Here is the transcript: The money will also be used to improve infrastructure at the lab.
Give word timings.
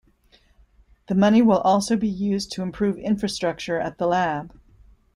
The 1.09 1.13
money 1.13 1.43
will 1.43 1.59
also 1.59 1.95
be 1.95 2.07
used 2.07 2.51
to 2.53 2.63
improve 2.63 2.97
infrastructure 2.97 3.79
at 3.79 3.99
the 3.99 4.07
lab. 4.07 4.59